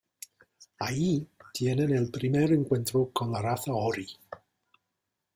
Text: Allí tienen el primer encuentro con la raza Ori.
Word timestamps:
Allí 0.79 1.27
tienen 1.53 1.91
el 1.95 2.09
primer 2.09 2.51
encuentro 2.53 3.11
con 3.13 3.31
la 3.31 3.39
raza 3.39 3.71
Ori. 3.71 4.07